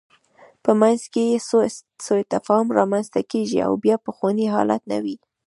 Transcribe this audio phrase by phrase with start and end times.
[0.63, 1.37] په منځ کې یې
[2.05, 5.15] سوء تفاهم رامنځته کېږي او بیا پخوانی حالت نه وي.